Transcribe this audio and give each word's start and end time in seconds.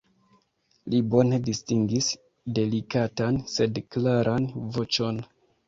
Li 0.93 1.01
bone 1.15 1.39
distingis 1.49 2.09
delikatan, 2.61 3.39
sed 3.55 3.81
klaran 3.93 4.51
voĉon. 4.81 5.25